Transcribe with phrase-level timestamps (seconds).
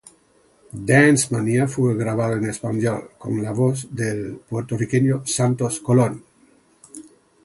[0.87, 6.23] Dance Mania fue grabado en español, con la voz del puertorriqueño Santos Colón.